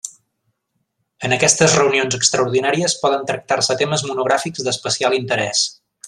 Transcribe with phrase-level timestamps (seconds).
[1.27, 5.63] En aquestes reunions extraordinàries poden tractar-se temes monogràfics d'especial interès.